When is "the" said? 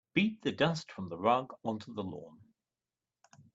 0.41-0.51, 1.09-1.17, 1.93-2.01